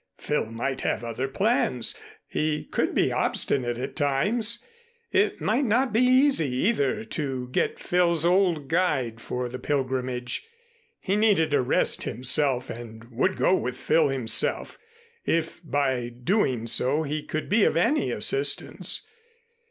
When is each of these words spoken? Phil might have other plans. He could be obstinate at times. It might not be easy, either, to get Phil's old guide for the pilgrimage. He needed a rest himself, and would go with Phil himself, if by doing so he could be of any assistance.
Phil 0.17 0.47
might 0.51 0.81
have 0.81 1.03
other 1.03 1.27
plans. 1.27 1.95
He 2.27 2.63
could 2.65 2.95
be 2.95 3.11
obstinate 3.11 3.77
at 3.77 3.95
times. 3.95 4.65
It 5.11 5.39
might 5.39 5.63
not 5.65 5.93
be 5.93 5.99
easy, 5.99 6.47
either, 6.47 7.03
to 7.03 7.49
get 7.49 7.77
Phil's 7.77 8.25
old 8.25 8.67
guide 8.67 9.21
for 9.21 9.47
the 9.47 9.59
pilgrimage. 9.59 10.47
He 10.99 11.15
needed 11.15 11.53
a 11.53 11.61
rest 11.61 12.01
himself, 12.01 12.67
and 12.71 13.11
would 13.11 13.35
go 13.37 13.55
with 13.55 13.77
Phil 13.77 14.07
himself, 14.07 14.79
if 15.23 15.61
by 15.63 16.09
doing 16.09 16.65
so 16.65 17.03
he 17.03 17.21
could 17.21 17.47
be 17.47 17.63
of 17.63 17.77
any 17.77 18.09
assistance. 18.09 19.05